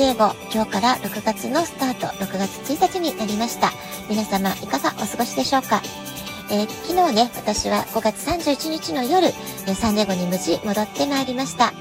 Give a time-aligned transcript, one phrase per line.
[0.00, 3.72] 今日から6月のスタート、6月1日になりました。
[4.08, 5.82] 皆様、いかがお過ごしでしょうか
[6.52, 9.26] えー、昨日ね、私は5月31日の夜、
[9.66, 11.72] え、サンディエゴに無事戻ってまいりました。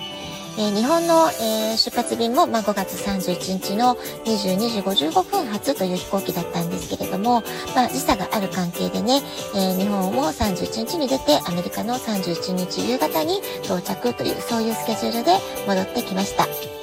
[0.57, 7.43] えー、日本の、えー、出発便も、まあ、5月31日の22時55分発という飛行機だったんですけれども、
[7.75, 9.21] まあ、時差がある関係でね、
[9.53, 16.76] えー、日本を31日に出て、アメリカの31日夕方に到着という、そういうスケジュールで戻ってきました。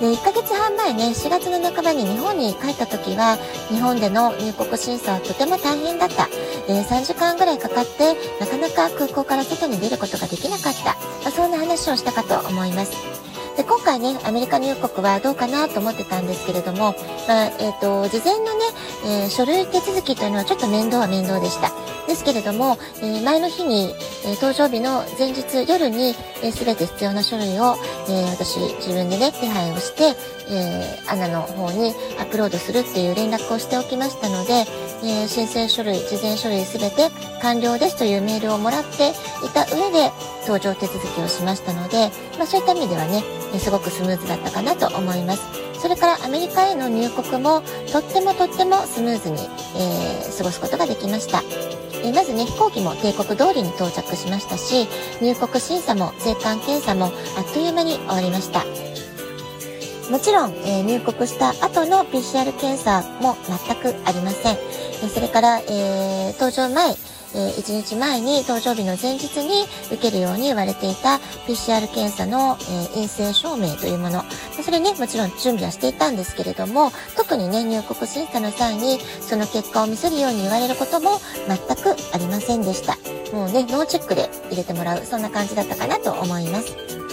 [0.00, 3.36] で、1ヶ月半前ね、4月の半ばに日本に帰った時は、
[3.68, 6.26] 日本での入国審査はとても大変だった。
[6.66, 10.96] で、3時間ぐらいかかって、なかなか空港から外に出ることができなかった。
[11.22, 12.92] まあ、そんな話をしたかと思います。
[13.58, 16.94] で、今回ね、アメリカ入国はどうかなと思ってたんですけれども、
[17.28, 18.50] まあ、えっ、ー、と、事前のね、
[19.04, 21.70] えー、書類手続きというのはちょっと面倒は面倒でした。
[22.06, 27.76] ですけれども、えー、前の日に、え搭乗日の前日夜に、えー、全て必要な書類を、
[28.08, 30.16] え私自分でね、手配をして、
[30.52, 34.64] えアナの方にアップロードするっていう連絡をしておきましたので、
[35.04, 40.10] え申請書類、事前書類全て完了ですというメールをもらっていた上で、
[40.46, 43.22] 搭乗手続きをしましたので、まあ、そういった意味ではね、
[43.58, 45.59] すごくスムーズだったかなと思います。
[45.90, 49.38] それからアメリカへの入国もとってもとってもスムーズに、
[49.74, 51.42] えー、過ごすことができました。
[52.04, 54.86] えまずね、飛行機も帝国通りに到着しましたし、
[55.20, 58.64] 入国審査も税関検査もあっという間に終わりました。
[60.12, 64.58] もちろん、えー、入国した後の PCR 検査も全くありません。
[65.02, 66.94] えそれから、えー、搭乗前、
[67.34, 74.24] えー、1日前に搭乗日の前日に受けるように言われていた PCR 検査の、えー、陰性証明というもの。
[74.62, 82.96] それね、もちろん準備はしていたんですけれども、特にね、入国審査の際にその結果を見せるように言われることも全くありませんでした。
[83.34, 87.09] もうね、ノーチェックで入れてもらう、そんな感じだったかなと思います。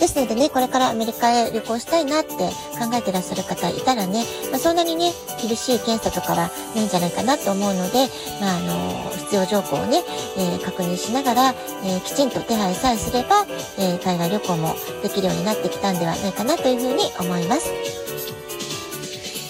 [0.00, 8.08] ですのでね、これからアメリカへ旅行したいなって考えてらっしゃる方いたらね、まあ、そんなにね、厳しい検査とかはないんじゃないかなと思うので、
[8.40, 10.02] まあ、あの、必要条項をね、
[10.38, 13.46] えー、確認しながら、えー、きちんと手配さえすれば、
[13.78, 17.70] えー、海外旅行もできるようになってきたんではないかなというふうに思います。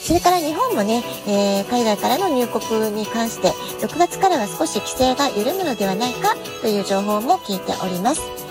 [0.05, 3.53] それから日本もね、えー、海外からの入国に関して、
[3.87, 8.50] 6月からは少し規制が緩むのではないかという情報も聞いております。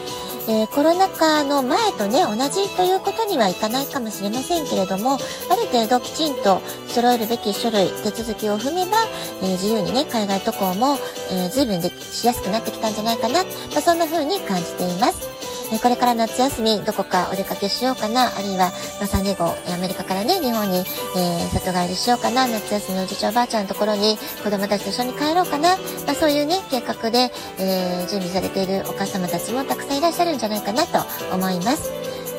[0.50, 5.18] えー、コロナ禍の前とね、同じということにはいかないかもしれませんけれども、あ
[5.56, 8.98] る程度きちんと揃えるべき書類、手続きを踏めば、
[9.44, 10.98] えー、自由にね、海外渡航も、
[11.32, 15.29] えー、随分でしやすくなってきたんじゃないかな、まあ、そんな風に感じています。
[15.72, 31.00] えこれから夏休みどこかお出かけしようかな、あるいは、まあ、サンディエゴ、アメリカからね、日本に、えー、里帰りしようかな、夏休みおじいちゃんおばあちゃんのところに子供たちと一緒に帰ろうかな、まあ、そういうね、計画で、え、準備されているお母様たちもたくさんいらっしゃるんじゃないかなと
[31.34, 31.92] 思います。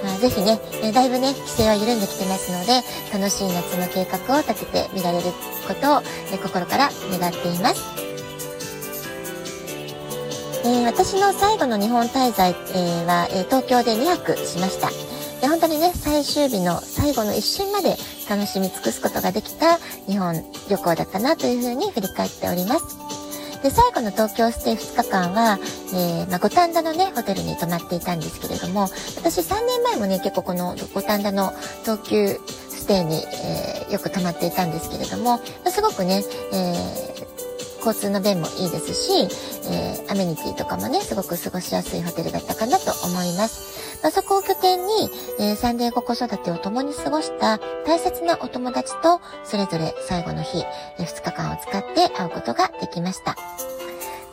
[0.03, 5.25] まあ、ぜひね、えだいぶね、規制は緩んできてますので、楽しい夏の計画を立ててみられる
[5.69, 6.03] ことを、
[6.33, 8.00] え心から願っています。
[10.63, 14.91] えー、私の最後の日本滞在、えー、は、え、東京で2泊しました。
[15.41, 17.97] で本当にね、最終日の最後の一瞬まで
[18.29, 22.99] 楽しみ尽くすことができた日本旅行だったなというふうに振り返っております。
[23.63, 25.59] で、最後の東京ステイ2日間は、
[25.95, 31.55] え、ま、五反田のね、ホテルに泊まっていたんですけれども、私3年前もね、結構この五反田の
[31.85, 32.39] 東急
[32.69, 35.41] ステイに、えー、よく泊まっていたんですけれども、
[35.71, 36.23] すごくね、
[36.53, 37.20] えー
[37.81, 39.29] 交通の便もいいですし、
[39.71, 43.81] えー、アメニティとかもね、すごく過ごしやすいホテルだったかなと思います。
[44.03, 50.59] まあ、そこを拠点に、えー、サンデーゴ子育てを共に過ごした大切なお友達と、それぞれ最後の日、
[50.99, 53.37] えー、2日間を使って会うことができました。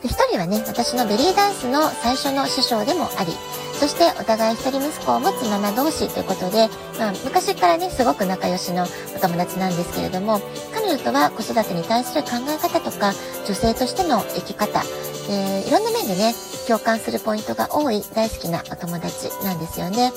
[0.02, 3.32] で、一人はね、私のベリーダンスの最初の師匠でもあり、
[3.78, 6.68] そしてお互い一人息子を持つママ同士ということで、
[6.98, 8.84] まあ、昔からね、すごく仲良しの
[9.16, 10.40] お友達なんですけれども、
[10.88, 13.12] 彼女とは子育てに対する考え方とか、
[13.46, 14.82] 女性としての生き方、
[15.28, 16.32] えー、いろんな面でね、
[16.66, 20.12] 共感するポイントが多い大好きなお友達なんですよね。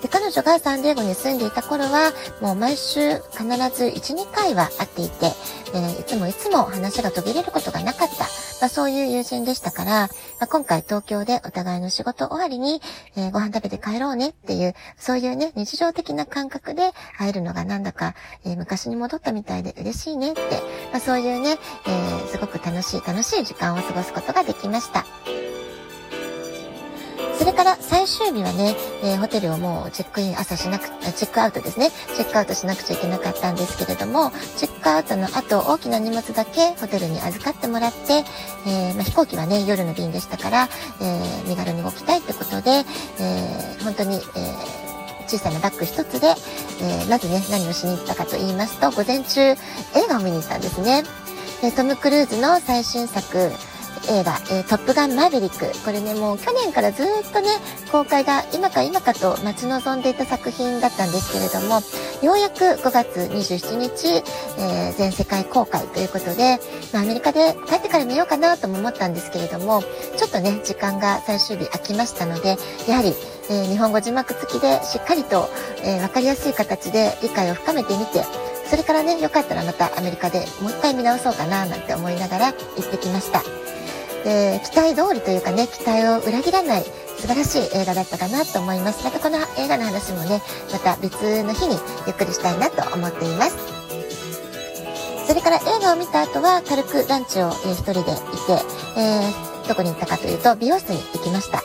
[0.00, 3.44] で、彼女がサンディエゴに住んでいた頃は、もう毎週必
[3.74, 5.26] ず1、2回は会っていて、
[5.74, 8.24] えー、いつもいつも話が途切れることがなかった。
[8.66, 10.08] まあ、そういう友人でしたから、ま
[10.40, 12.82] あ、今回東京でお互いの仕事終わりに、
[13.16, 20.40] えー、ご飯食べて帰ろうねっていう、そういうね、日常的な感覚で会えるのがなんだか、えー、昔に戻ったみたいで嬉しいねって、
[20.90, 25.35] まあ、そういうね、えー、すごく楽しい楽しい時間を過ごすことができました。
[27.38, 31.90] それから最終日はね、えー、ホテルをもうチェックイン朝しなく、チェックアウトですね。
[32.16, 38.24] チェックアウトしなくちゃいけなかったんですけれども、チェックアウトの後、大きな荷物だけホテルに預かってもらって、
[38.66, 40.68] えー、まあ、飛行機はね、夜の便でしたから、
[41.00, 42.84] えー、身軽に動きたいってことで、
[43.20, 44.54] え本当に、え
[45.28, 46.28] 小さなバッグ一つで、
[46.80, 49.56] えまずね、何をしに行ったかと言いますと、午前中映
[50.08, 51.02] 画を見に行ったんですね。
[51.62, 53.50] えトム・クルーズの最新作、
[54.08, 55.84] 映画、えー、トップガンマーヴェリック。
[55.84, 57.48] これね、もう去年からずっとね、
[57.90, 61.80] 公開が今か今かと待ち望んでいた作品だったんですけれども、
[62.22, 64.22] ようやく5月27日、
[64.58, 66.58] えー、全世界公開ということで、
[66.92, 69.82] まあ、アメリカで帰ってから見ようかなとも思ったんですけれども、
[70.16, 72.56] ちょっとね、時間が最終日空きましたので、
[72.88, 73.14] やはり、
[73.50, 75.48] えー、日本語字幕付きでしっかりと、
[75.82, 78.24] えー、分かりやすい形で理解を深めてみて、
[78.68, 82.52] それからね、よかったらまたアメリカでもう一回見直そうかななんて思いながら行
[82.82, 83.42] ってきました。
[84.26, 86.82] えー、期待通りというかね、期待を裏切らない
[87.16, 89.04] 素晴らしい映画だったかなと思います。
[89.04, 90.42] またこの映画の話もね、
[90.72, 91.76] また別の日に
[92.06, 93.56] ゆっくりしたいなと思っています。
[95.28, 98.12] それから映画を見た後は軽くランチを、えー、一人でいて、
[98.96, 101.62] えー、どこに行ったかというと美容室に行きました。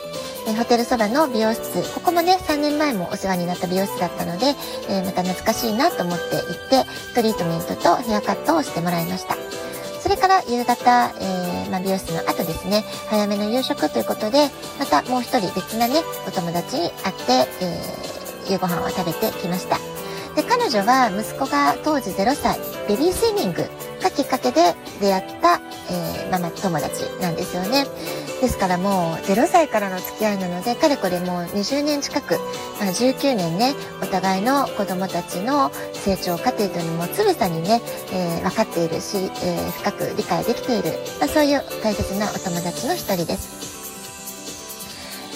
[0.48, 4.54] えホテルそばの美容室、ここもね、3年前もお世話になった美容室だったので、
[4.88, 9.36] えー、また懐かしいなと思って行って、トリートメントとヘアカットをしてもらいました。
[10.02, 14.50] それから夕方、えー、まあ、美容室の後ですね、早めの夕食ということで、
[14.80, 15.94] またもう一人別なね、
[16.26, 19.78] お友達に会って、えー、夕ご飯を食べてきました。
[20.34, 22.58] で、彼女は息子が当時0歳、
[22.88, 23.62] ベビースイミング
[24.02, 25.60] がきっかけで出会った、
[25.90, 27.86] えー、ママ友達なんですよね。
[28.40, 32.34] ですからもう0歳からの付き合いなので、かれこれもう20年近く、
[32.80, 37.80] まあ、19年ね、お互いの子供たちの成長過程というのもつぶさにね、
[38.12, 40.90] えー、分かっているし、えー、深く理解できている、
[41.20, 43.62] まあ、そういう大切なお友達の一人です。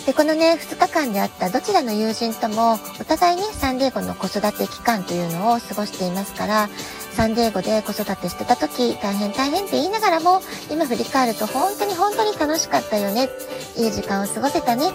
[0.06, 6.68] で、このね、2日間であったどちらの友人とも、お互いね、サンデーゴの子育て期間というのを過ごしていますから、
[7.16, 13.30] サンデーゴで子育てしてた時、大変大変って言いながらも、今振り返ると本当に本当に楽しかったよね。
[13.74, 14.90] いい時間を過ごせたね。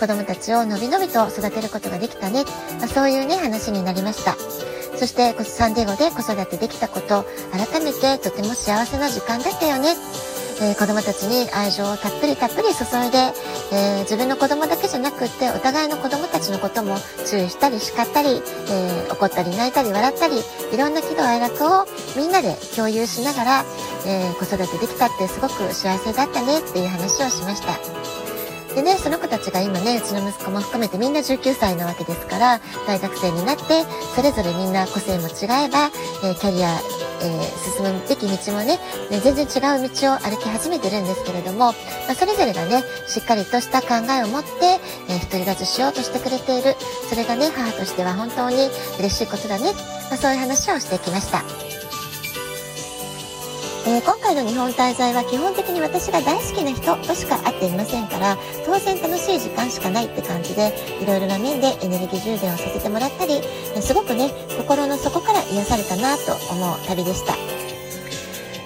[0.00, 2.44] 子供たちをのびのびと育てることができたね。
[2.78, 4.36] まあ、そういうね、話になりました。
[4.96, 9.94] そして、サンデーゴで子育てできたこと、改めてとても幸せな時間だったよね。
[10.60, 13.18] えー、子供たちに愛情をたっぷりたっぷり注いで、
[13.72, 18.28] えー、自分の子供だけじゃなくってお互いの子供たちのことも注意したり叱ったり、
[18.70, 20.36] えー、怒ったり泣いたり笑ったり
[20.72, 21.86] いろんな喜怒哀楽を
[22.16, 23.64] みんなで共有しながら、
[24.06, 28.16] え子育てできたってすごく幸せだったねっていう話をしました。
[28.76, 35.90] でね、その子たちが今ね、うちの息子も含めてみんな19歳なわけですから、大学生になって、それぞれみんな個性も違えば、
[36.22, 38.78] えー、キャリアー、進むべき道もね、
[39.10, 41.72] ね、全然違う道を歩き始めてるんですけれども、ま
[42.10, 44.48] あ、それぞれがね、しっかりとした考えを持って、
[45.08, 46.74] えー、独り立ちしようとしてくれている。
[47.08, 48.68] それがね、母としては本当に
[48.98, 49.72] 嬉しいことだね。
[50.10, 51.75] まあ、そういう話をしてきました。
[53.88, 63.40] えー、今回の日本滞在は基本的に私が大好きな人としか会っていませんから当然楽しい時間しかないって感じでいろいろな面でエネルギー充電をさせてもらったり
[63.80, 67.34] すごくね心の底から癒されたなと思う旅でした。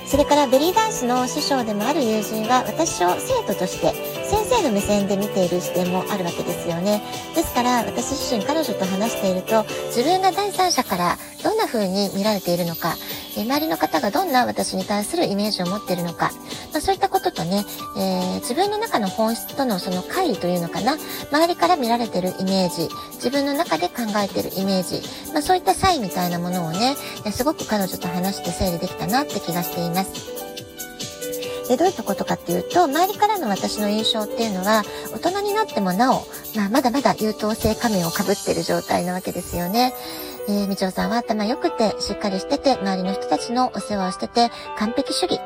[0.07, 7.00] それからベリーダンスの師匠でもある友人は私を生徒として先生の目線で見ている視点もあるわけですよね。
[7.37, 9.62] ですから私自身彼女と話していると
[9.95, 12.97] 自分が第三者からどんな風に見られているのか
[13.37, 16.31] え周りの方がどんな私に対するイメージを持っているのか、
[16.73, 17.65] まあ、そういったこととね、
[17.97, 20.97] えー、自分の中の本質とのその乖離というのかな、
[21.31, 26.97] 周りから見られてるイメージ、自分の中で考えてるイメージ、まあ、そういった際みたいなものをね、
[27.33, 30.40] すごく彼女と話して整理できたなって気がしています。
[31.71, 34.83] で、どういったことかっていうと、周りからの私の印象っていうのは、
[35.15, 39.95] 大人になってもなお、まあ、まだまだ優等生仮面をかぶってる状態なわけですよね。
[40.49, 45.39] えー、みちおさんは頭良くて、しっかりしてて、周りの人たちのお世話をしてて、完璧主義。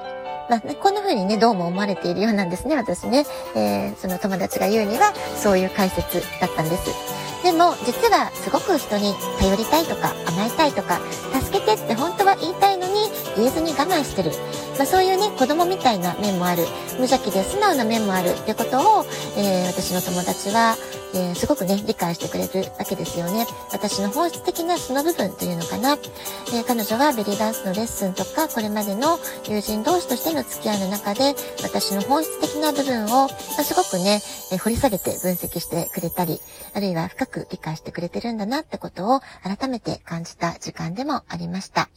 [0.48, 3.26] まあ、こんな風にね、どうも思われているようなんですね、私ね。
[3.54, 7.33] えー、その友達が言うには、そういう解説だったんです。
[7.44, 10.98] でも、実はすごく人に頼りたいとか、甘えたいとか、
[11.42, 14.30] 助けてって本当は言いたいのに、言えずに我慢してる。
[14.78, 16.64] まあ、そういうね、子供みたいな面もある。
[16.94, 19.04] 無邪気で素直な面もあるってことを、
[19.36, 20.76] えー、私の友達は、
[21.14, 23.46] えー、すごくね、理解してくれるわけですよね。
[23.72, 25.92] 私の本質的な素の部分というのかな。
[25.92, 36.40] えー、彼女はベリーダンスのレッスンとか、これまでの友人同士としての付き合いの中で、私の本質的な部分を、まあ、すごくね、えー、掘り下げて分析してくれたり、
[36.72, 41.88] あるいは深くく理解してくれてるんだなってことを改めて感じた時間でもありました。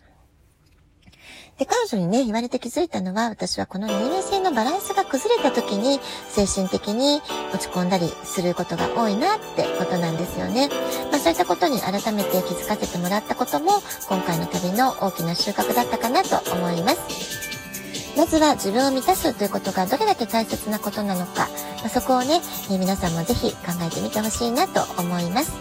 [1.59, 7.19] で、彼女にね、言われて気づいたのは、私はこの人間性のバランスが崩れた時に、精神的に
[7.51, 10.69] 落ち込んだりすることが多いなってことなんですよね。
[11.11, 13.71] まあそういったことに改めて気づかせてもらったことも、
[14.07, 17.37] 今回の旅の大きな収穫だったかなと思います。
[18.15, 21.47] まずは自分を満たすということがどれだけ大切なことなのか、
[21.83, 22.41] ま、そこをね、
[22.71, 25.51] え、皆さんもぜひ考えてみてほしいなと思います。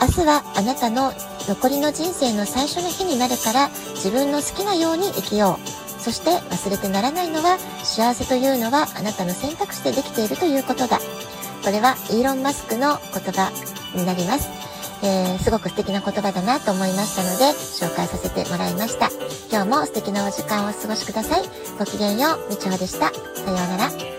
[0.00, 1.12] 明日はあなたの
[1.48, 6.00] 残りの人生の最初の日になるから自分の好きなように生きよう。
[6.00, 10.98] そして忘れてならないのは幸せというのはあなたの選択肢でできているということだ。
[11.64, 13.50] これはイーロン・マスクの言葉
[13.94, 14.63] になります。
[15.04, 19.10] えー、すごく素敵な言葉だなと思いましたので紹介させてもらいました。
[19.52, 21.42] 今日も素敵なお時間をお過ごしください。
[21.78, 23.12] ごきげんよう、みちほでした。
[23.12, 24.13] さようなら。